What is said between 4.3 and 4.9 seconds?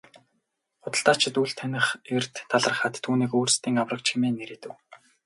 нэрийдэв.